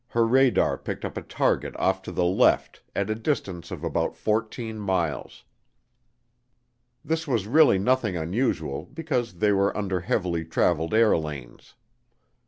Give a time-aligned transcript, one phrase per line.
[0.07, 4.15] her radar picked up a target off to the left at a distance of about
[4.17, 5.43] 14 miles.
[7.05, 11.75] This was really nothing unusual because they were under heavily traveled air lanes.